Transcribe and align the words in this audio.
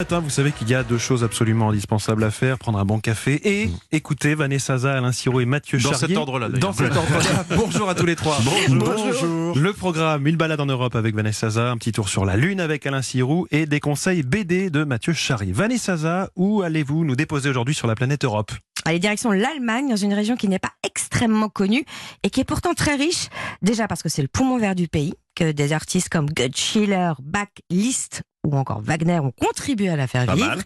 Matin, 0.00 0.20
vous 0.20 0.30
savez 0.30 0.50
qu'il 0.50 0.66
y 0.70 0.74
a 0.74 0.82
deux 0.82 0.96
choses 0.96 1.22
absolument 1.22 1.68
indispensables 1.68 2.24
à 2.24 2.30
faire 2.30 2.56
prendre 2.58 2.78
un 2.78 2.86
bon 2.86 3.00
café 3.00 3.38
et 3.44 3.66
Mm. 3.66 3.70
écouter 3.92 4.34
Vanessa 4.34 4.78
Zaza, 4.78 4.96
Alain 4.96 5.12
Siro 5.12 5.40
et 5.40 5.44
Mathieu 5.44 5.78
Dans 5.78 5.90
Charrier. 5.92 6.08
cet 6.08 6.16
ordre-là. 6.16 6.48
Dans 6.48 6.72
cet 6.72 6.96
ordre-là. 6.96 7.44
Bonjour 7.54 7.86
à 7.90 7.94
tous 7.94 8.06
les 8.06 8.16
trois. 8.16 8.38
Bonjour. 8.70 9.58
Le 9.58 9.72
programme 9.74 10.26
Une 10.26 10.36
balade 10.36 10.58
en 10.58 10.64
Europe 10.64 10.94
avec 10.96 11.14
Vanessa 11.14 11.50
Zaza, 11.50 11.70
un 11.70 11.76
petit 11.76 11.92
tour 11.92 12.08
sur 12.08 12.24
la 12.24 12.38
Lune 12.38 12.60
avec 12.62 12.86
Alain 12.86 13.02
Sirou 13.02 13.46
et 13.50 13.66
des 13.66 13.78
conseils 13.78 14.22
BD 14.22 14.70
de 14.70 14.84
Mathieu 14.84 15.12
Charrier. 15.12 15.52
Vanessa 15.52 15.98
Zaza, 15.98 16.30
où 16.34 16.62
allez-vous 16.62 17.04
nous 17.04 17.14
déposer 17.14 17.50
aujourd'hui 17.50 17.74
sur 17.74 17.86
la 17.86 17.94
planète 17.94 18.24
Europe? 18.24 18.52
Allez, 18.86 19.00
direction 19.00 19.32
l'Allemagne, 19.32 19.90
dans 19.90 19.96
une 19.96 20.14
région 20.14 20.34
qui 20.36 20.48
n'est 20.48 20.58
pas 20.58 20.72
extrêmement 20.82 21.50
connue 21.50 21.84
et 22.22 22.30
qui 22.30 22.40
est 22.40 22.44
pourtant 22.44 22.72
très 22.72 22.96
riche. 22.96 23.28
Déjà 23.60 23.86
parce 23.86 24.02
que 24.02 24.08
c'est 24.08 24.22
le 24.22 24.28
poumon 24.28 24.56
vert 24.58 24.74
du 24.74 24.88
pays, 24.88 25.12
que 25.34 25.52
des 25.52 25.74
artistes 25.74 26.08
comme 26.08 26.26
Gerd 26.34 26.56
Schiller, 26.56 27.12
Bach, 27.22 27.48
Liszt 27.68 28.22
ou 28.46 28.56
encore 28.56 28.80
Wagner 28.82 29.18
ont 29.20 29.32
contribué 29.32 29.88
à 29.90 29.96
la 29.96 30.06
faire 30.06 30.26
Pas 30.26 30.34
vivre. 30.34 30.48
mal. 30.48 30.62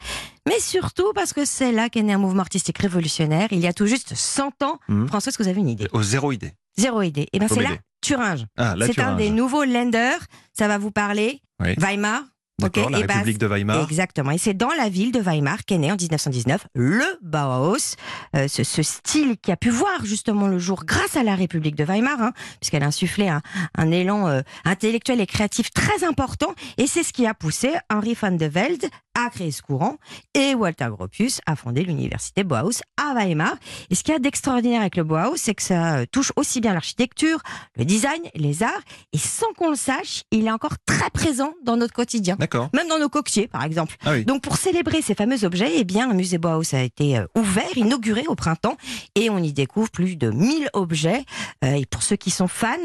Mais 0.48 0.58
surtout 0.60 1.12
parce 1.14 1.32
que 1.32 1.44
c'est 1.44 1.72
là 1.72 1.88
qu'est 1.88 2.02
né 2.02 2.12
un 2.12 2.18
mouvement 2.18 2.42
artistique 2.42 2.78
révolutionnaire. 2.78 3.48
Il 3.50 3.60
y 3.60 3.66
a 3.66 3.72
tout 3.72 3.86
juste 3.86 4.14
100 4.14 4.62
ans. 4.62 4.78
Mhm. 4.88 5.08
François, 5.08 5.30
est-ce 5.30 5.38
que 5.38 5.42
vous 5.42 5.48
avez 5.48 5.60
une 5.60 5.68
idée? 5.68 5.88
Au 5.92 6.02
zéro 6.02 6.32
idée. 6.32 6.52
Zéro 6.76 7.02
idée. 7.02 7.28
Et 7.32 7.38
ben 7.38 7.48
Comme 7.48 7.58
c'est 7.58 7.64
là. 7.64 7.70
Thuringe. 8.00 8.44
Ah, 8.58 8.74
C'est 8.84 9.00
un 9.00 9.16
des 9.16 9.30
nouveaux 9.30 9.64
lenders. 9.64 10.18
Ça 10.52 10.68
va 10.68 10.76
vous 10.78 10.90
parler. 10.90 11.40
Oui. 11.60 11.74
Weimar. 11.78 12.22
D'accord, 12.60 12.86
Ok, 12.86 12.92
la 12.92 13.00
ben, 13.00 13.14
République 13.14 13.38
de 13.38 13.46
Weimar. 13.46 13.82
Exactement. 13.82 14.30
Et 14.30 14.38
c'est 14.38 14.54
dans 14.54 14.70
la 14.78 14.88
ville 14.88 15.10
de 15.10 15.20
Weimar 15.20 15.64
qu'est 15.64 15.78
né 15.78 15.90
en 15.90 15.96
1919 15.96 16.68
le 16.74 17.02
Bauhaus, 17.22 17.96
euh, 18.36 18.46
ce, 18.46 18.62
ce 18.62 18.82
style 18.82 19.36
qui 19.42 19.50
a 19.50 19.56
pu 19.56 19.70
voir 19.70 20.04
justement 20.04 20.46
le 20.46 20.58
jour 20.58 20.84
grâce 20.84 21.16
à 21.16 21.24
la 21.24 21.34
République 21.34 21.74
de 21.74 21.84
Weimar, 21.84 22.20
hein, 22.20 22.32
puisqu'elle 22.60 22.84
a 22.84 22.86
insufflé 22.86 23.28
un, 23.28 23.42
un 23.76 23.90
élan 23.90 24.28
euh, 24.28 24.42
intellectuel 24.64 25.20
et 25.20 25.26
créatif 25.26 25.72
très 25.72 26.04
important. 26.04 26.54
Et 26.78 26.86
c'est 26.86 27.02
ce 27.02 27.12
qui 27.12 27.26
a 27.26 27.34
poussé 27.34 27.72
Henri 27.90 28.14
van 28.14 28.30
de 28.30 28.46
Velde 28.46 28.84
à 29.14 29.30
créer 29.30 29.50
ce 29.50 29.62
courant 29.62 29.96
et 30.34 30.54
Walter 30.54 30.88
Gropius 30.90 31.40
à 31.46 31.56
fonder 31.56 31.84
l'université 31.84 32.44
Bauhaus 32.44 32.80
à 32.96 33.14
Weimar. 33.14 33.56
Et 33.90 33.94
ce 33.94 34.02
qu'il 34.02 34.12
y 34.12 34.16
a 34.16 34.18
d'extraordinaire 34.18 34.80
avec 34.80 34.96
le 34.96 35.04
Bauhaus, 35.04 35.36
c'est 35.36 35.54
que 35.54 35.62
ça 35.62 35.98
euh, 35.98 36.06
touche 36.10 36.32
aussi 36.36 36.60
bien 36.60 36.74
l'architecture, 36.74 37.40
le 37.76 37.84
design, 37.84 38.22
les 38.34 38.62
arts, 38.62 38.82
et 39.12 39.18
sans 39.18 39.52
qu'on 39.56 39.70
le 39.70 39.76
sache, 39.76 40.22
il 40.30 40.46
est 40.46 40.50
encore 40.50 40.76
très 40.84 41.10
présent 41.10 41.54
dans 41.64 41.76
notre 41.76 41.92
quotidien 41.92 42.36
D'accord. 42.38 42.70
même 42.74 42.88
dans 42.88 42.98
nos 42.98 43.08
coquetiers, 43.08 43.48
par 43.48 43.64
exemple. 43.64 43.96
Ah 44.04 44.12
oui. 44.12 44.24
Donc, 44.24 44.42
pour 44.42 44.56
célébrer 44.56 45.02
ces 45.02 45.14
fameux 45.14 45.44
objets, 45.44 45.72
eh 45.76 45.84
bien, 45.84 46.10
un 46.10 46.14
musée 46.14 46.38
Bauhaus 46.38 46.74
a 46.74 46.80
été 46.80 47.18
euh, 47.18 47.26
ouvert, 47.36 47.76
inauguré 47.76 48.24
au 48.28 48.34
printemps, 48.34 48.76
et 49.14 49.30
on 49.30 49.38
y 49.38 49.52
découvre 49.52 49.90
plus 49.90 50.16
de 50.16 50.30
1000 50.30 50.70
objets. 50.72 51.24
Euh, 51.64 51.74
et 51.74 51.86
pour 51.86 52.02
ceux 52.02 52.16
qui 52.16 52.30
sont 52.30 52.48
fans, 52.48 52.76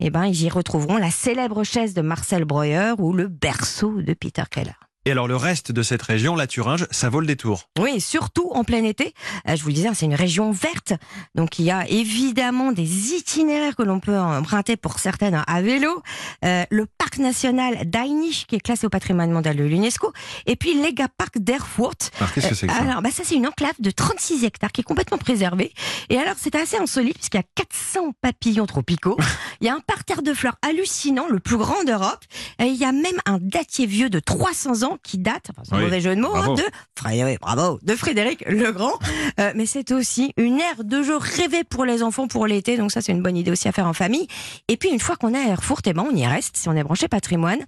eh 0.00 0.10
ben, 0.10 0.26
ils 0.26 0.42
y 0.42 0.48
retrouveront 0.48 0.96
la 0.96 1.10
célèbre 1.10 1.64
chaise 1.64 1.94
de 1.94 2.02
Marcel 2.02 2.44
Breuer 2.44 2.94
ou 2.98 3.12
le 3.12 3.28
berceau 3.28 4.00
de 4.00 4.14
Peter 4.14 4.44
Keller. 4.50 4.72
Et 5.08 5.12
alors 5.12 5.26
le 5.26 5.36
reste 5.36 5.72
de 5.72 5.82
cette 5.82 6.02
région, 6.02 6.36
la 6.36 6.46
Thuringe, 6.46 6.86
ça 6.90 7.08
vaut 7.08 7.20
le 7.20 7.26
détour. 7.26 7.70
Oui, 7.78 7.98
surtout 7.98 8.50
en 8.52 8.62
plein 8.62 8.84
été. 8.84 9.14
Euh, 9.48 9.56
je 9.56 9.62
vous 9.62 9.68
le 9.68 9.74
disais, 9.74 9.88
c'est 9.94 10.04
une 10.04 10.14
région 10.14 10.52
verte. 10.52 10.92
Donc 11.34 11.58
il 11.58 11.64
y 11.64 11.70
a 11.70 11.88
évidemment 11.88 12.72
des 12.72 13.14
itinéraires 13.14 13.74
que 13.74 13.82
l'on 13.82 14.00
peut 14.00 14.18
emprunter 14.18 14.76
pour 14.76 14.98
certaines 14.98 15.42
à 15.46 15.62
vélo. 15.62 16.02
Euh, 16.44 16.64
le 16.68 16.84
parc 16.84 17.16
national 17.16 17.88
d'Ainich, 17.88 18.44
qui 18.48 18.56
est 18.56 18.60
classé 18.60 18.86
au 18.86 18.90
patrimoine 18.90 19.30
mondial 19.30 19.56
de 19.56 19.64
l'UNESCO. 19.64 20.12
Et 20.44 20.56
puis 20.56 20.74
l'Ega-Parc 20.74 21.38
d'Erfurt. 21.38 22.10
Alors 22.18 22.30
qu'est-ce 22.34 22.48
que 22.48 22.54
c'est 22.54 22.66
que 22.66 22.72
ça 22.74 22.78
Alors, 22.80 23.00
bah 23.00 23.08
ça, 23.10 23.22
c'est 23.24 23.36
une 23.36 23.46
enclave 23.46 23.76
de 23.78 23.90
36 23.90 24.44
hectares 24.44 24.72
qui 24.72 24.82
est 24.82 24.84
complètement 24.84 25.16
préservée. 25.16 25.72
Et 26.10 26.18
alors, 26.18 26.34
c'est 26.36 26.54
assez 26.54 26.76
insolite 26.76 27.14
puisqu'il 27.14 27.38
y 27.38 27.40
a 27.40 27.46
400 27.54 28.12
papillons 28.20 28.66
tropicaux. 28.66 29.16
Il 29.62 29.66
y 29.66 29.70
a 29.70 29.74
un 29.74 29.80
parterre 29.80 30.20
de 30.20 30.34
fleurs 30.34 30.56
hallucinant, 30.60 31.28
le 31.30 31.40
plus 31.40 31.56
grand 31.56 31.82
d'Europe. 31.84 32.24
Et 32.60 32.66
il 32.66 32.76
y 32.76 32.84
a 32.84 32.92
même 32.92 33.18
un 33.24 33.38
dattier 33.40 33.86
vieux 33.86 34.10
de 34.10 34.20
300 34.20 34.82
ans 34.82 34.97
qui 35.02 35.18
date, 35.18 35.46
enfin, 35.50 35.62
c'est 35.64 35.74
un 35.74 35.78
Oui, 35.78 35.84
mauvais 35.84 36.00
jeu 36.00 36.14
de 36.14 36.20
mots, 36.20 36.34
hein, 36.34 36.54
de, 36.54 36.62
Fré- 36.98 37.24
oui, 37.24 37.36
bravo, 37.40 37.78
de 37.82 37.94
Frédéric 37.96 38.44
le 38.48 38.72
Grand. 38.72 38.94
Euh, 39.40 39.52
mais 39.54 39.66
c'est 39.66 39.92
aussi 39.92 40.32
une 40.36 40.60
aire 40.60 40.84
de 40.84 41.02
jeu 41.02 41.16
rêvée 41.16 41.64
pour 41.64 41.84
les 41.84 42.02
enfants 42.02 42.28
pour 42.28 42.46
l'été. 42.46 42.76
Donc 42.76 42.92
ça, 42.92 43.00
c'est 43.00 43.12
une 43.12 43.22
bonne 43.22 43.36
idée 43.36 43.50
aussi 43.50 43.68
à 43.68 43.72
faire 43.72 43.86
en 43.86 43.92
famille. 43.92 44.26
Et 44.68 44.76
puis, 44.76 44.88
une 44.90 45.00
fois 45.00 45.16
qu'on 45.16 45.34
est 45.34 45.38
à 45.38 45.48
Erfurt, 45.48 45.82
eh 45.86 45.92
ben, 45.92 46.06
on 46.10 46.14
y 46.14 46.26
reste 46.26 46.56
si 46.56 46.68
on 46.68 46.72
est 46.76 46.82
branché 46.84 47.08
patrimoine. 47.08 47.60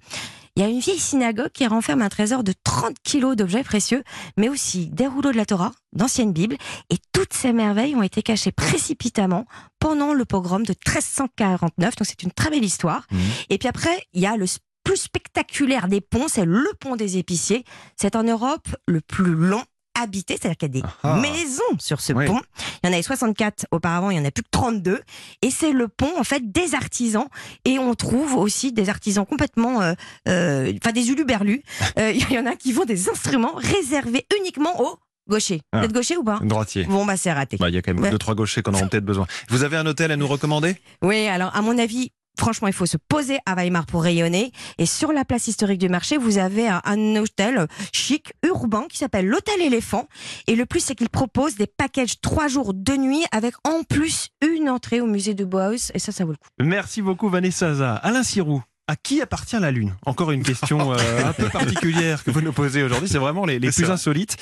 Il 0.57 0.63
y 0.65 0.67
a 0.67 0.69
une 0.69 0.81
vieille 0.81 0.99
synagogue 0.99 1.51
qui 1.55 1.65
renferme 1.67 2.03
un 2.03 2.09
trésor 2.09 2.43
de 2.43 2.53
30 2.65 2.97
kilos 3.05 3.37
d'objets 3.37 3.63
précieux, 3.63 4.03
mais 4.37 4.49
aussi 4.49 4.89
des 4.89 5.07
rouleaux 5.07 5.31
de 5.31 5.37
la 5.37 5.47
Torah, 5.47 5.71
d'anciennes 5.93 6.33
Bibles, 6.33 6.57
et 6.91 6.97
toutes 7.13 7.33
ces 7.33 7.53
merveilles 7.53 7.95
ont 7.95 8.03
été 8.03 8.21
cachées 8.21 8.51
précipitamment 8.51 9.47
pendant 9.79 10.13
le 10.13 10.25
pogrom 10.25 10.65
de 10.65 10.75
1349. 10.87 11.95
Donc 11.97 12.07
c'est 12.07 12.23
une 12.25 12.33
très 12.33 12.51
belle 12.51 12.65
histoire. 12.65 13.07
Mhm. 13.13 13.21
Et 13.51 13.59
puis 13.59 13.69
après, 13.69 14.03
il 14.13 14.21
y 14.23 14.27
a 14.27 14.37
le 14.37 14.47
plus 14.91 14.97
spectaculaire 15.03 15.87
des 15.87 16.01
ponts, 16.01 16.27
c'est 16.27 16.45
le 16.45 16.67
pont 16.81 16.97
des 16.97 17.17
épiciers. 17.17 17.65
C'est 17.97 18.17
en 18.17 18.25
Europe 18.25 18.67
le 18.89 19.01
plus 19.01 19.35
long 19.37 19.63
habité, 19.97 20.35
c'est-à-dire 20.41 20.57
qu'il 20.57 20.75
y 20.75 20.79
a 20.79 20.83
des 20.83 20.89
Ah. 21.05 21.17
maisons 21.21 21.63
sur 21.79 22.01
ce 22.01 22.13
Oui. 22.13 22.27
pont. 22.27 22.41
Il 22.83 22.87
y 22.87 22.91
en 22.91 22.93
avait 22.95 23.03
64 23.03 23.67
auparavant, 23.71 24.11
il 24.11 24.17
y 24.17 24.21
en 24.21 24.25
a 24.25 24.33
plus 24.33 24.43
que 24.43 24.49
32. 24.51 25.01
Et 25.43 25.51
c'est 25.53 25.71
le 25.73 25.87
pont, 25.87 26.11
en 26.19 26.25
fait, 26.25 26.51
des 26.51 26.75
artisans. 26.75 27.27
Et 27.65 27.79
on 27.79 27.95
trouve 27.95 28.35
aussi 28.35 28.73
des 28.73 28.89
artisans 28.89 29.25
complètement, 29.25 29.81
euh, 29.81 29.93
euh, 30.29 30.73
enfin 30.83 30.91
des 30.93 31.09
uluberlus. 31.11 31.63
Euh, 31.99 32.11
Il 32.13 32.29
y 32.33 32.39
en 32.39 32.47
a 32.47 32.57
qui 32.57 32.73
font 32.73 32.85
des 32.85 33.09
instruments 33.09 33.53
réservés 33.55 34.27
uniquement 34.41 34.81
aux 34.81 34.97
gauchers. 35.29 35.61
Ah. 35.73 35.79
Vous 35.81 35.85
êtes 35.85 35.93
gaucher 35.93 36.17
ou 36.17 36.25
pas? 36.25 36.41
Droitier. 36.43 36.85
Bon, 36.85 37.05
bah 37.07 37.17
c'est 37.17 37.33
raté. 37.33 37.59
Bah, 37.59 37.69
Il 37.69 37.77
y 37.77 37.79
a 37.79 37.83
quand 37.83 37.95
même 37.95 38.03
Ouais. 38.03 38.11
deux, 38.11 38.19
trois 38.19 38.35
gauchers 38.35 38.63
qu'on 38.63 38.75
aura 38.75 38.87
peut-être 38.89 39.05
besoin. 39.05 39.27
Vous 39.51 39.63
avez 39.63 39.77
un 39.77 39.87
hôtel 39.87 40.11
à 40.11 40.17
nous 40.17 40.27
recommander? 40.27 40.75
Oui, 41.03 41.29
alors 41.29 41.55
à 41.55 41.63
mon 41.63 41.79
avis, 41.79 42.11
franchement, 42.41 42.69
il 42.69 42.75
faut 42.75 42.87
se 42.87 42.97
poser 42.97 43.39
à 43.47 43.55
Weimar 43.55 43.87
pour 43.87 44.03
rayonner. 44.03 44.51
Et 44.79 44.87
sur 44.87 45.13
la 45.13 45.25
place 45.25 45.47
historique 45.47 45.79
du 45.79 45.89
marché, 45.89 46.17
vous 46.17 46.39
avez 46.39 46.69
un, 46.69 47.17
hôtel 47.17 47.69
chic, 47.93 48.33
urbain, 48.43 48.87
qui 48.89 48.97
s'appelle 48.97 49.27
l'Hôtel 49.27 49.61
Éléphant. 49.61 50.09
Et 50.47 50.57
le 50.57 50.65
plus, 50.67 50.81
c'est 50.81 50.95
qu'il 50.95 51.11
propose 51.11 51.57
des 51.57 51.67
packages 51.67 52.21
trois 52.21 52.49
jours, 52.49 52.73
deux 52.73 52.97
nuits, 52.97 53.25
avec 53.31 53.55
en 53.65 53.83
plus 53.83 54.31
une 54.41 54.71
entrée 54.71 55.01
au 55.01 55.07
musée 55.07 55.35
de 55.35 55.45
Bauhaus. 55.45 55.93
Et 55.95 55.99
ça, 55.99 56.13
ça 56.13 56.25
vaut 56.25 56.33
le 56.33 56.39
coup. 56.39 56.49
Merci 56.59 57.03
beaucoup 57.03 57.29
Vanessa. 57.29 57.95
Alain 57.97 58.23
Sirou, 58.23 58.63
à 58.91 58.97
qui 58.97 59.23
appartient 59.23 59.57
la 59.61 59.71
Lune? 59.71 59.95
Encore 60.05 60.33
une 60.33 60.43
question 60.43 60.93
euh, 60.93 60.97
un 61.25 61.33
peu 61.33 61.49
particulière 61.49 62.25
que 62.25 62.33
vous 62.33 62.41
nous 62.41 62.53
posez 62.53 62.83
aujourd'hui. 62.83 63.09
C'est 63.09 63.19
vraiment 63.19 63.47
les, 63.47 63.61
les 63.61 63.71
plus 63.71 63.89
insolites. 63.89 64.37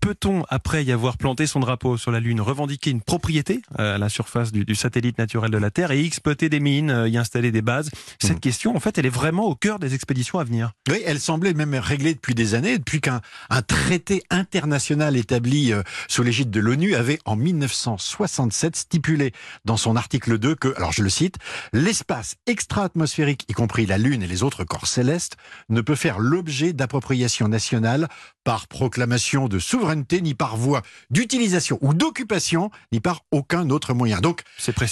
Peut-on, 0.00 0.42
après 0.48 0.84
y 0.84 0.90
avoir 0.90 1.16
planté 1.16 1.46
son 1.46 1.60
drapeau 1.60 1.96
sur 1.96 2.10
la 2.10 2.18
Lune, 2.18 2.40
revendiquer 2.40 2.90
une 2.90 3.00
propriété 3.00 3.62
euh, 3.78 3.94
à 3.94 3.98
la 3.98 4.08
surface 4.08 4.50
du, 4.50 4.64
du 4.64 4.74
satellite 4.74 5.18
naturel 5.18 5.52
de 5.52 5.58
la 5.58 5.70
Terre 5.70 5.92
et 5.92 6.00
y 6.02 6.06
exploiter 6.06 6.48
des 6.48 6.58
mines, 6.58 6.90
euh, 6.90 7.08
y 7.08 7.16
installer 7.16 7.52
des 7.52 7.62
bases? 7.62 7.90
Cette 8.18 8.32
Mhm. 8.32 8.40
question, 8.40 8.76
en 8.76 8.80
fait, 8.80 8.98
elle 8.98 9.06
est 9.06 9.10
vraiment 9.10 9.44
au 9.44 9.54
cœur 9.54 9.78
des 9.78 9.94
expéditions 9.94 10.40
à 10.40 10.44
venir. 10.44 10.72
Oui, 10.90 11.00
elle 11.06 11.20
semblait 11.20 11.54
même 11.54 11.74
réglée 11.76 12.14
depuis 12.14 12.34
des 12.34 12.54
années, 12.54 12.78
depuis 12.78 13.00
qu'un 13.00 13.20
un 13.50 13.62
traité 13.62 14.24
international 14.30 15.16
établi 15.16 15.72
euh, 15.72 15.82
sous 16.08 16.24
l'égide 16.24 16.50
de 16.50 16.58
l'ONU 16.58 16.96
avait 16.96 17.20
en 17.24 17.36
1967 17.36 18.74
stipulé 18.76 19.32
dans 19.64 19.76
son 19.76 19.94
article 19.96 20.38
2 20.38 20.54
que, 20.56 20.74
alors 20.76 20.92
je 20.92 21.02
le 21.02 21.08
cite, 21.10 21.36
l'espace 21.72 22.34
extra-atmosphérique, 22.46 23.44
y 23.48 23.52
compris 23.52 23.86
la 23.92 23.98
Lune 23.98 24.22
et 24.22 24.26
les 24.26 24.42
autres 24.42 24.64
corps 24.64 24.86
célestes, 24.86 25.36
ne 25.68 25.82
peut 25.82 25.96
faire 25.96 26.18
l'objet 26.18 26.72
d'appropriation 26.72 27.46
nationale 27.46 28.08
par 28.44 28.66
proclamation 28.66 29.48
de 29.48 29.58
souveraineté, 29.58 30.20
ni 30.20 30.34
par 30.34 30.56
voie 30.56 30.82
d'utilisation 31.10 31.78
ou 31.80 31.94
d'occupation, 31.94 32.70
ni 32.92 33.00
par 33.00 33.20
aucun 33.30 33.68
autre 33.70 33.94
moyen. 33.94 34.20
Donc. 34.20 34.42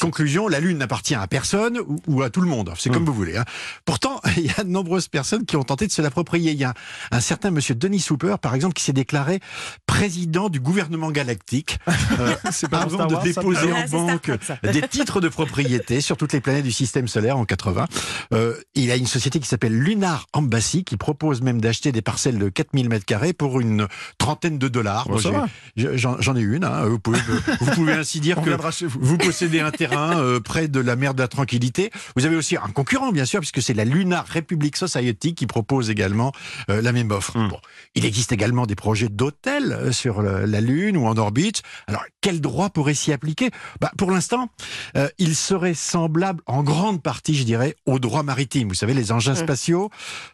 Conclusion, 0.06 0.48
la 0.48 0.60
Lune 0.60 0.78
n'appartient 0.78 1.14
à 1.14 1.26
personne 1.26 1.78
ou, 1.78 2.00
ou 2.06 2.22
à 2.22 2.30
tout 2.30 2.40
le 2.40 2.46
monde. 2.48 2.72
C'est 2.78 2.90
comme 2.90 3.02
Mm. 3.02 3.06
vous 3.06 3.12
voulez. 3.14 3.36
hein. 3.36 3.44
Pourtant, 3.84 4.20
il 4.36 4.46
y 4.46 4.50
a 4.56 4.62
de 4.64 4.68
nombreuses 4.68 5.08
personnes 5.08 5.44
qui 5.46 5.56
ont 5.56 5.62
tenté 5.64 5.86
de 5.86 5.92
se 5.92 6.02
l'approprier. 6.02 6.52
Il 6.52 6.58
y 6.58 6.64
a 6.64 6.70
un, 6.70 7.16
un 7.16 7.20
certain 7.20 7.50
monsieur 7.50 7.74
Denis 7.74 8.00
Souper, 8.00 8.36
par 8.40 8.54
exemple, 8.54 8.74
qui 8.74 8.82
s'est 8.84 8.92
déclaré 8.92 9.40
président 9.86 10.48
du 10.48 10.60
gouvernement 10.60 11.10
galactique 11.10 11.78
euh, 12.20 12.34
C'est 12.50 12.68
pas 12.68 12.82
avant 12.82 13.06
de 13.06 13.14
Wars, 13.14 13.22
déposer 13.22 13.70
Ah, 13.74 13.84
en 13.84 13.88
banque 13.88 14.30
ça. 14.42 14.56
des 14.70 14.82
titres 14.82 15.20
de 15.20 15.28
propriété 15.28 16.00
sur 16.00 16.16
toutes 16.16 16.32
les 16.32 16.40
planètes 16.40 16.64
du 16.64 16.72
système 16.72 17.08
solaire 17.08 17.36
en 17.38 17.44
80. 17.44 17.86
Euh, 18.32 18.54
il 18.74 18.90
a 18.90 18.96
une 18.96 19.06
société 19.06 19.40
qui 19.40 19.48
s'appelle 19.48 19.76
Lunar 19.76 20.26
Embassy 20.32 20.84
qui 20.84 20.96
propose 20.96 21.42
même 21.42 21.60
d'acheter 21.60 21.92
des 21.92 22.02
parcelles 22.02 22.38
de 22.38 22.48
4000 22.48 22.88
mètres 22.88 23.04
carrés 23.06 23.32
pour 23.40 23.58
une 23.58 23.88
trentaine 24.18 24.58
de 24.58 24.68
dollars. 24.68 25.08
Bon, 25.08 25.18
Moi, 25.32 25.46
J'en 25.74 26.36
ai 26.36 26.42
une. 26.42 26.62
hein. 26.62 26.84
Vous, 26.84 26.98
pouvez, 26.98 27.18
vous 27.58 27.70
pouvez 27.72 27.94
ainsi 27.94 28.20
dire 28.20 28.38
que 28.44 28.50
vous. 28.84 28.98
vous 29.00 29.16
possédez 29.16 29.60
un 29.60 29.70
terrain 29.70 30.20
euh, 30.20 30.40
près 30.40 30.68
de 30.68 30.78
la 30.78 30.94
mer 30.94 31.14
de 31.14 31.22
la 31.22 31.28
Tranquillité. 31.28 31.90
Vous 32.16 32.26
avez 32.26 32.36
aussi 32.36 32.58
un 32.58 32.68
concurrent, 32.68 33.12
bien 33.12 33.24
sûr, 33.24 33.40
puisque 33.40 33.62
c'est 33.62 33.72
la 33.72 33.86
Lunar 33.86 34.26
Republic 34.28 34.76
Society 34.76 35.34
qui 35.34 35.46
propose 35.46 35.88
également 35.88 36.32
euh, 36.68 36.82
la 36.82 36.92
même 36.92 37.10
offre. 37.12 37.38
Mm. 37.38 37.48
Bon, 37.48 37.58
il 37.94 38.04
existe 38.04 38.30
également 38.32 38.66
des 38.66 38.74
projets 38.74 39.08
d'hôtels 39.08 39.72
euh, 39.72 39.90
sur 39.90 40.20
la 40.20 40.60
Lune 40.60 40.98
ou 40.98 41.06
en 41.06 41.16
orbite. 41.16 41.62
Alors, 41.86 42.04
quel 42.20 42.40
droit 42.40 42.70
pourrait 42.70 42.94
s'y 42.94 43.12
appliquer? 43.12 43.50
Bah, 43.80 43.90
Pour 43.96 44.10
l'instant, 44.10 44.48
euh, 44.96 45.08
il 45.18 45.34
serait 45.34 45.74
semblable 45.74 46.42
en 46.46 46.62
grande 46.62 47.02
partie, 47.02 47.34
je 47.34 47.44
dirais, 47.44 47.76
au 47.86 47.98
droit 47.98 48.22
maritime. 48.22 48.68
Vous 48.68 48.74
savez, 48.74 48.94
les 48.94 49.12
engins 49.12 49.32
Mm. 49.32 49.36
spatiaux... 49.36 49.90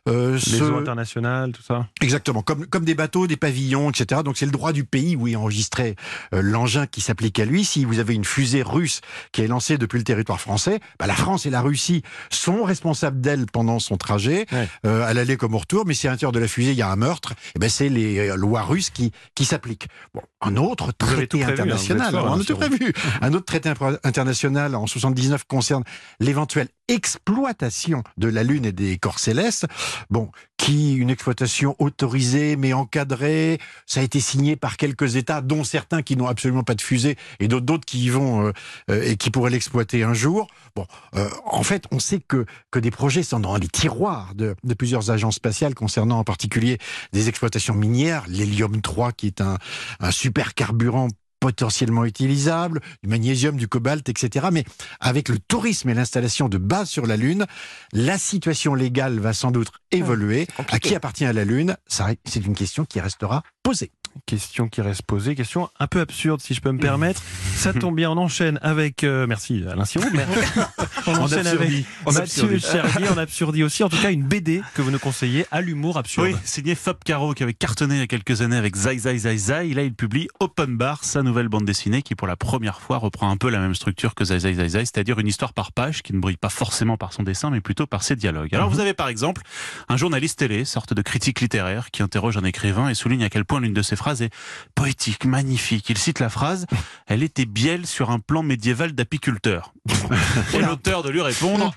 euh, 0.09 0.39
Les 0.47 0.63
eaux 0.63 0.77
internationales, 0.77 1.53
tout 1.53 1.63
ça. 1.63 1.87
Exactement, 2.01 2.43
comme, 2.43 2.67
comme 2.67 2.85
des 2.85 2.95
bateaux, 2.95 3.27
des 3.27 3.37
pavillons, 3.37 3.91
etc. 3.91 4.23
Donc 4.25 4.37
c'est 4.37 4.47
le 4.47 4.53
droit 4.53 4.73
du 4.73 4.85
pays 4.85 5.17
où 5.17 5.29
est 5.29 5.37
enregistré 5.37 5.97
euh, 6.35 6.43
l'engin 6.43 6.87
qui 6.87 7.01
s'applique 7.01 7.39
à 7.39 7.45
lui. 7.45 7.65
Si 7.65 7.85
vous 7.85 7.99
avez 7.99 8.15
une 8.15 8.25
fusée 8.25 8.63
russe 8.63 9.01
qui 9.33 9.43
est 9.43 9.47
lancée 9.49 9.79
depuis 9.79 9.99
le 9.99 10.05
territoire 10.05 10.41
français, 10.41 10.81
bah, 10.99 11.07
la 11.07 11.15
France 11.15 11.47
et 11.47 11.51
la 11.51 11.61
Russie 11.61 12.03
sont 12.31 12.65
responsables 12.65 13.21
d'elle 13.21 13.47
pendant 13.47 13.79
son 13.79 13.97
trajet, 13.97 14.47
Ouais. 14.53 14.69
euh, 14.87 15.05
à 15.07 15.15
l'aller 15.15 15.37
comme 15.37 15.55
au 15.55 15.59
retour. 15.59 15.85
Mais 15.87 15.95
si 15.95 16.07
à 16.07 16.11
l'intérieur 16.11 16.33
de 16.33 16.39
la 16.39 16.49
fusée 16.49 16.73
il 16.73 16.77
y 16.79 16.83
a 16.83 16.91
un 16.91 16.97
meurtre, 16.97 17.35
eh 17.55 17.59
ben 17.59 17.69
c'est 17.69 17.89
les 17.89 18.29
euh, 18.31 18.37
lois 18.37 18.63
russes 18.63 18.91
qui, 18.91 19.13
qui 19.35 19.45
s'appliquent. 19.45 19.89
Bon, 20.15 20.23
un 20.41 20.57
autre 20.57 20.93
traité 20.93 21.39
prévu, 21.43 21.63
hein, 21.73 21.76
international, 21.77 22.11
vous 22.11 22.17
êtes 22.17 22.23
fort, 22.23 22.25
on 22.25 22.33
hein, 22.33 22.35
a 22.35 22.39
tout 22.39 22.45
sur- 22.45 22.59
prévu. 22.59 22.93
Un 23.21 23.33
autre 23.35 23.45
traité 23.47 23.73
international 24.05 24.75
en 24.75 24.87
79 24.87 25.45
concerne 25.45 25.85
l'éventuelle 26.21 26.69
exploitation 26.89 28.05
de 28.17 28.29
la 28.29 28.43
Lune 28.45 28.65
et 28.65 28.73
des 28.73 28.97
corps 28.99 29.19
célestes. 29.19 29.67
Bon, 30.11 30.31
qui 30.57 30.95
une 30.95 31.11
exploitation 31.11 31.75
autorisée 31.79 32.57
mais 32.57 32.73
encadrée, 32.73 33.59
ça 33.87 34.01
a 34.01 34.03
été 34.03 34.21
signé 34.21 34.57
par 34.57 34.77
quelques 34.77 35.17
États, 35.17 35.41
dont 35.41 35.65
certains 35.65 36.03
qui 36.03 36.17
n'ont 36.17 36.27
absolument 36.29 36.63
pas 36.63 36.75
de 36.75 36.81
fusée 36.81 37.17
et 37.41 37.49
d'autres 37.49 37.85
qui 37.85 38.05
y 38.05 38.09
vont 38.09 38.47
euh, 38.47 38.53
euh, 38.91 39.03
et 39.03 39.17
qui 39.17 39.31
pourraient 39.31 39.51
l'exploiter 39.51 40.03
un 40.05 40.15
jour. 40.15 40.47
Bon, 40.75 40.87
euh, 41.17 41.29
en 41.45 41.63
fait, 41.63 41.85
on 41.91 41.99
sait 41.99 42.21
que 42.21 42.47
que 42.71 42.79
des 42.79 42.91
projets 42.91 43.23
sont 43.23 43.41
dans 43.41 43.57
les 43.57 43.69
tiroirs 43.69 44.35
de, 44.35 44.55
de 44.63 44.75
plusieurs 44.75 45.11
agences 45.11 45.37
spatiales 45.37 45.75
concernant 45.75 46.19
en 46.19 46.25
particulier 46.25 46.79
des 47.13 47.29
exploitations 47.29 47.75
minières, 47.75 48.25
l'hélium 48.29 48.81
3 48.81 49.13
qui 49.13 49.27
est 49.27 49.41
un, 49.41 49.59
un 50.01 50.11
super 50.11 50.55
carburant 50.55 51.09
potentiellement 51.47 52.05
utilisable, 52.05 52.81
du 53.05 53.09
magnésium, 53.09 53.57
du 53.57 53.69
cobalt, 53.69 54.09
etc. 54.09 54.49
Mais 54.51 54.65
avec 54.99 55.29
le 55.29 55.39
tourisme 55.39 55.89
et 55.89 55.95
l'installation 55.95 56.49
de 56.49 56.59
bases 56.59 56.89
sur 56.89 57.07
la 57.07 57.17
Lune, 57.17 57.47
la 57.93 58.19
situation 58.19 58.75
légale 58.75 59.21
va 59.21 59.33
sans 59.33 59.53
doute 59.53 59.69
évoluer. 59.93 60.49
À 60.73 60.81
qui 60.81 60.97
appartient 60.97 61.23
la 61.23 61.45
Lune? 61.45 61.77
C'est 61.87 62.45
une 62.45 62.57
question 62.57 62.85
qui 62.85 62.99
restera 62.99 63.45
posée. 63.63 63.93
Question 64.25 64.69
qui 64.69 64.81
reste 64.81 65.03
posée, 65.03 65.35
question 65.35 65.69
un 65.79 65.87
peu 65.87 66.01
absurde 66.01 66.41
si 66.41 66.55
je 66.55 66.61
peux 66.61 66.73
me 66.73 66.79
permettre. 66.79 67.21
Ça 67.55 67.73
tombe 67.73 67.97
bien, 67.97 68.11
on 68.11 68.17
enchaîne 68.17 68.59
avec, 68.63 69.05
euh, 69.05 69.27
merci 69.27 69.65
Alain 69.71 69.85
Sirou, 69.85 70.07
mais 70.13 70.25
on 71.07 71.17
enchaîne 71.17 71.47
avec. 71.47 71.85
En 72.05 72.13
Mathieu. 72.13 72.59
Chervier 72.59 73.09
en 73.09 73.19
absurdie 73.19 73.63
aussi, 73.63 73.83
en 73.85 73.89
tout 73.89 73.99
cas 73.99 74.11
une 74.11 74.23
BD 74.23 74.63
que 74.75 74.83
vous 74.83 74.91
nous 74.91 74.99
conseillez 74.99 75.47
à 75.51 75.61
l'humour 75.61 75.99
absurde. 75.99 76.29
Oui, 76.29 76.37
signé 76.45 76.75
Fab 76.75 76.97
Caro 77.05 77.35
qui 77.35 77.43
avait 77.43 77.55
cartonné 77.55 77.97
il 77.97 78.01
y 78.01 78.03
a 78.03 78.07
quelques 78.07 78.41
années 78.41 78.57
avec 78.57 78.77
Zai 78.77 78.99
Zai 78.99 79.19
Zai 79.19 79.37
Zai. 79.37 79.75
Là, 79.75 79.83
il 79.83 79.95
publie 79.95 80.29
Open 80.41 80.77
Bar, 80.77 81.05
sa 81.05 81.23
nouvelle 81.23 81.49
bande 81.49 81.65
dessinée 81.65 82.03
qui 82.03 82.15
pour 82.15 82.27
la 82.27 82.37
première 82.37 82.81
fois 82.81 82.99
reprend 82.99 83.31
un 83.31 83.37
peu 83.37 83.51
la 83.51 83.59
même 83.59 83.75
structure 83.75 84.15
que 84.15 84.25
Zai 84.25 84.41
Zai 84.41 84.55
Zai 84.55 84.69
Zai, 84.69 84.81
c'est-à-dire 84.81 85.19
une 85.19 85.29
histoire 85.29 85.53
par 85.53 85.73
page 85.73 86.03
qui 86.03 86.13
ne 86.13 86.21
brille 86.21 86.37
pas 86.37 86.49
forcément 86.49 86.97
par 86.97 87.13
son 87.13 87.23
dessin 87.23 87.51
mais 87.51 87.61
plutôt 87.61 87.87
par 87.87 88.03
ses 88.03 88.17
dialogues. 88.17 88.55
Alors 88.55 88.71
vous 88.71 88.81
avez 88.81 88.95
par 88.95 89.09
exemple 89.09 89.43
un 89.89 89.97
journaliste 89.97 90.39
télé, 90.39 90.65
sorte 90.65 90.95
de 90.95 91.03
critique 91.03 91.41
littéraire, 91.41 91.91
qui 91.91 92.03
interroge 92.03 92.37
un 92.37 92.45
écrivain 92.45 92.89
et 92.89 92.95
souligne 92.95 93.25
à 93.25 93.29
quel 93.29 93.45
point 93.45 93.61
l'une 93.61 93.75
de 93.75 93.83
ses 93.83 93.97
phrases 93.97 94.06
est 94.15 94.33
poétique, 94.75 95.25
magnifique. 95.25 95.89
Il 95.91 95.99
cite 95.99 96.21
la 96.21 96.29
phrase 96.29 96.67
«Elle 97.07 97.23
était 97.23 97.47
bielle 97.47 97.87
sur 97.87 98.11
un 98.11 98.19
plan 98.19 98.43
médiéval 98.43 98.93
d'apiculteur». 98.93 99.73
Et 100.55 100.59
l'auteur 100.59 101.03
de 101.03 101.11
lui 101.11 101.23
répondre 101.23 101.75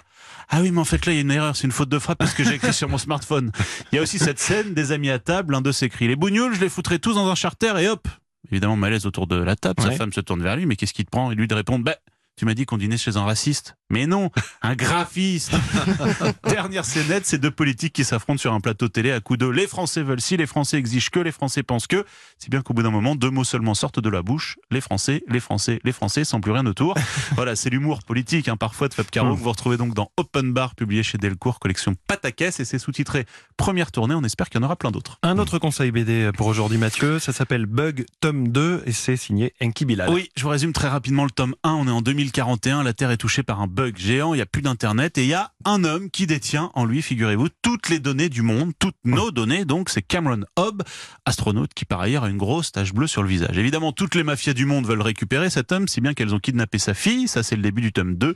ah 0.51 0.61
oui, 0.61 0.71
mais 0.71 0.79
en 0.79 0.85
fait 0.85 1.05
là, 1.05 1.11
il 1.11 1.15
y 1.15 1.17
a 1.19 1.21
une 1.21 1.29
erreur, 1.29 1.55
c'est 1.55 1.65
une 1.65 1.71
faute 1.71 1.89
de 1.89 1.99
frappe 1.99 2.17
parce 2.17 2.33
que 2.33 2.43
j'ai 2.43 2.55
écrit 2.55 2.73
sur 2.73 2.89
mon 2.89 2.97
smartphone. 2.97 3.51
Il 3.91 3.97
y 3.97 3.99
a 3.99 4.01
aussi 4.01 4.17
cette 4.17 4.39
scène, 4.39 4.73
des 4.73 4.91
amis 4.91 5.11
à 5.11 5.19
table, 5.19 5.53
l'un 5.53 5.61
d'eux 5.61 5.71
s'écrit 5.71 6.07
Les 6.07 6.15
bougnoules, 6.15 6.55
je 6.55 6.59
les 6.59 6.69
foutrais 6.69 6.97
tous 6.97 7.13
dans 7.13 7.29
un 7.29 7.35
charter 7.35 7.79
et 7.79 7.87
hop 7.87 8.07
Évidemment, 8.51 8.75
malaise 8.75 9.05
autour 9.05 9.27
de 9.27 9.35
la 9.35 9.55
table, 9.55 9.83
sa 9.83 9.91
femme 9.91 10.11
se 10.11 10.21
tourne 10.21 10.41
vers 10.41 10.55
lui, 10.55 10.65
mais 10.65 10.75
qu'est-ce 10.75 10.93
qu'il 10.93 11.05
te 11.05 11.11
prend? 11.11 11.31
Et 11.31 11.35
lui 11.35 11.47
de 11.47 11.53
répondre 11.53 11.85
Bah, 11.85 11.97
tu 12.39 12.45
m'as 12.45 12.53
dit 12.53 12.65
qu'on 12.65 12.77
dînait 12.77 12.97
chez 12.97 13.17
un 13.17 13.23
raciste. 13.23 13.75
Mais 13.89 14.07
non, 14.07 14.29
un 14.61 14.75
graphiste 14.75 15.51
Dernière 16.47 16.85
scénette, 16.85 17.25
c'est 17.25 17.37
deux 17.37 17.51
politiques 17.51 17.91
qui 17.91 18.05
s'affrontent 18.05 18.37
sur 18.37 18.53
un 18.53 18.61
plateau 18.61 18.87
télé 18.87 19.11
à 19.11 19.19
coups 19.19 19.39
de 19.39 19.47
Les 19.47 19.67
Français 19.67 20.03
veulent 20.03 20.21
ci, 20.21 20.37
les 20.37 20.45
Français 20.45 20.77
exigent 20.77 21.09
que, 21.09 21.19
les 21.19 21.33
Français 21.33 21.63
pensent 21.63 21.87
que. 21.87 22.05
Si 22.37 22.49
bien 22.49 22.61
qu'au 22.61 22.73
bout 22.73 22.81
d'un 22.83 22.91
moment, 22.91 23.15
deux 23.15 23.29
mots 23.29 23.43
seulement 23.43 23.73
sortent 23.73 23.99
de 23.99 24.07
la 24.09 24.21
bouche 24.21 24.57
Les 24.71 24.79
Français, 24.79 25.21
les 25.27 25.41
Français, 25.41 25.81
les 25.83 25.91
Français, 25.91 26.23
sans 26.23 26.39
plus 26.39 26.53
rien 26.53 26.65
autour. 26.65 26.95
Voilà, 27.35 27.57
c'est 27.57 27.69
l'humour 27.69 28.03
politique, 28.03 28.47
hein, 28.47 28.55
parfois 28.55 28.87
de 28.87 28.93
Fab 28.93 29.07
Caro, 29.07 29.33
Mm. 29.33 29.35
que 29.35 29.43
vous 29.43 29.49
retrouvez 29.49 29.75
donc 29.75 29.93
dans 29.93 30.11
Open 30.15 30.53
Bar, 30.53 30.75
publié 30.75 31.03
chez 31.03 31.17
Delcourt, 31.17 31.59
collection 31.59 31.93
Patakès, 32.07 32.57
et 32.61 32.65
c'est 32.65 32.79
sous-titré 32.79 33.25
Première 33.57 33.91
tournée. 33.91 34.15
On 34.15 34.23
espère 34.23 34.49
qu'il 34.49 34.61
y 34.61 34.63
en 34.63 34.65
aura 34.65 34.77
plein 34.77 34.91
d'autres. 34.91 35.17
Un 35.23 35.37
autre 35.39 35.59
conseil 35.59 35.91
BD 35.91 36.31
pour 36.37 36.47
aujourd'hui 36.47 36.77
Mathieu, 36.77 37.19
ça 37.19 37.33
s'appelle 37.33 37.65
Bug 37.65 38.05
tome 38.21 38.47
2 38.47 38.83
et 38.85 38.93
c'est 38.93 39.17
signé 39.17 39.53
Enki 39.61 39.83
Bilal. 39.83 40.09
Oui, 40.09 40.29
je 40.37 40.43
vous 40.43 40.49
résume 40.49 40.71
très 40.71 40.87
rapidement 40.87 41.25
le 41.25 41.31
tome 41.31 41.53
1. 41.63 41.71
On 41.71 41.87
est 41.87 41.91
en 41.91 42.01
2041, 42.29 42.83
la 42.83 42.93
Terre 42.93 43.09
est 43.09 43.17
touchée 43.17 43.41
par 43.41 43.59
un 43.59 43.65
bug 43.65 43.97
géant, 43.97 44.35
il 44.35 44.37
n'y 44.37 44.43
a 44.43 44.45
plus 44.45 44.61
d'Internet 44.61 45.17
et 45.17 45.23
il 45.23 45.29
y 45.29 45.33
a 45.33 45.51
un 45.65 45.83
homme 45.83 46.11
qui 46.11 46.27
détient 46.27 46.69
en 46.75 46.85
lui, 46.85 47.01
figurez-vous, 47.01 47.47
toutes 47.63 47.89
les 47.89 47.97
données 47.97 48.29
du 48.29 48.43
monde, 48.43 48.71
toutes 48.77 48.97
nos 49.03 49.31
données. 49.31 49.65
Donc 49.65 49.89
c'est 49.89 50.03
Cameron 50.03 50.41
Hobb, 50.55 50.83
astronaute 51.25 51.73
qui 51.73 51.85
par 51.85 52.01
ailleurs 52.01 52.25
a 52.25 52.29
une 52.29 52.37
grosse 52.37 52.71
tache 52.71 52.93
bleue 52.93 53.07
sur 53.07 53.23
le 53.23 53.29
visage. 53.29 53.57
Évidemment, 53.57 53.93
toutes 53.93 54.13
les 54.13 54.21
mafias 54.21 54.53
du 54.53 54.67
monde 54.67 54.85
veulent 54.85 55.01
récupérer 55.01 55.49
cet 55.49 55.71
homme, 55.71 55.87
si 55.87 56.01
bien 56.01 56.13
qu'elles 56.13 56.35
ont 56.35 56.39
kidnappé 56.39 56.77
sa 56.77 56.93
fille. 56.93 57.27
Ça, 57.27 57.41
c'est 57.41 57.55
le 57.55 57.63
début 57.63 57.81
du 57.81 57.91
tome 57.91 58.13
2. 58.15 58.35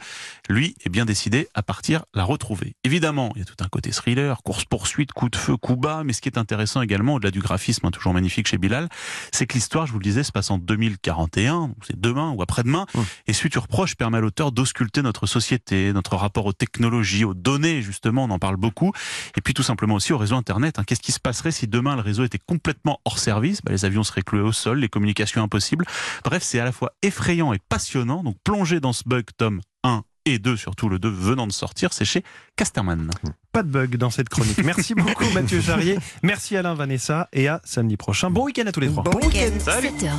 Lui 0.50 0.75
est 0.84 0.89
bien 0.89 1.06
décidé 1.06 1.48
à 1.54 1.62
partir 1.62 2.04
la 2.16 2.24
retrouver. 2.24 2.75
Évidemment, 2.84 3.31
il 3.36 3.39
y 3.39 3.42
a 3.44 3.46
tout 3.46 3.63
un 3.63 3.68
côté 3.68 3.92
thriller, 3.92 4.42
course-poursuite, 4.42 5.12
coup 5.12 5.30
de 5.30 5.36
feu, 5.36 5.56
coup 5.56 5.75
bas, 5.75 6.04
mais 6.04 6.13
ce 6.13 6.22
qui 6.22 6.30
est 6.30 6.39
intéressant 6.39 6.81
également, 6.81 7.13
au-delà 7.13 7.30
du 7.30 7.42
graphisme, 7.42 7.86
hein, 7.86 7.92
toujours 7.92 8.13
magnifique 8.16 8.48
chez 8.48 8.57
Bilal, 8.57 8.89
c'est 9.31 9.46
que 9.46 9.54
l'histoire, 9.54 9.86
je 9.86 9.92
vous 9.92 10.00
le 10.00 10.04
disais, 10.04 10.24
se 10.24 10.31
passe 10.31 10.50
en 10.50 10.57
2041, 10.57 11.68
donc 11.68 11.78
c'est 11.86 12.00
demain 12.00 12.31
ou 12.31 12.42
après-demain, 12.42 12.88
Mmh. 12.96 13.01
et 13.28 13.34
Suture 13.34 13.68
Permet 13.97 14.18
à 14.18 14.21
l'auteur 14.21 14.51
d'ausculter 14.51 15.01
notre 15.01 15.25
société, 15.27 15.91
notre 15.94 16.15
rapport 16.15 16.45
aux 16.45 16.53
technologies, 16.53 17.25
aux 17.25 17.33
données, 17.33 17.81
justement, 17.81 18.24
on 18.24 18.30
en 18.30 18.39
parle 18.39 18.56
beaucoup, 18.57 18.91
et 19.38 19.41
puis 19.41 19.53
tout 19.53 19.63
simplement 19.63 19.95
aussi 19.95 20.13
au 20.13 20.18
réseau 20.18 20.35
Internet. 20.35 20.80
hein. 20.80 20.83
Qu'est-ce 20.85 21.01
qui 21.01 21.12
se 21.12 21.19
passerait 21.19 21.51
si 21.51 21.68
demain 21.68 21.95
le 21.95 22.01
réseau 22.01 22.24
était 22.24 22.39
complètement 22.39 23.00
hors 23.06 23.19
service? 23.19 23.62
Bah, 23.62 23.71
Les 23.71 23.85
avions 23.85 24.03
seraient 24.03 24.21
cloués 24.24 24.41
au 24.41 24.51
sol, 24.51 24.80
les 24.80 24.89
communications 24.89 25.44
impossibles. 25.44 25.85
Bref, 26.24 26.41
c'est 26.44 26.59
à 26.59 26.65
la 26.65 26.71
fois 26.71 26.94
effrayant 27.01 27.53
et 27.53 27.59
passionnant, 27.69 28.24
donc 28.24 28.38
plongez 28.44 28.80
dans 28.80 28.94
ce 28.94 29.03
bug 29.06 29.25
tome 29.38 29.62
1 29.83 30.03
et 30.25 30.39
2, 30.39 30.56
surtout 30.56 30.88
le 30.88 31.00
2 31.00 31.09
venant 31.09 31.47
de 31.47 31.51
sortir, 31.51 31.91
c'est 31.91 32.06
chez 32.06 32.24
Casterman. 32.56 33.09
Pas 33.51 33.62
de 33.62 33.68
bug 33.68 33.97
dans 33.97 34.09
cette 34.09 34.29
chronique. 34.29 34.63
Merci 34.63 34.94
beaucoup 34.95 35.25
Mathieu 35.33 35.59
Charrier. 35.62 36.00
Merci 36.24 36.56
Alain 36.56 36.74
Vanessa 36.75 37.27
et 37.33 37.50
à 37.50 37.59
samedi 37.65 37.97
prochain. 37.97 38.29
Bon 38.31 38.45
week-end 38.45 38.63
à 38.65 38.71
tous 38.71 38.79
les 38.79 38.88
trois. 38.88 39.03
Bon 39.03 39.19
week-end. 39.19 39.51
7h, 39.59 40.09